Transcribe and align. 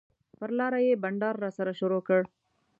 پر 0.39 0.49
لاره 0.59 0.79
یې 0.87 0.99
بنډار 1.03 1.35
راسره 1.43 1.73
شروع 1.79 2.01
کړ. 2.07 2.21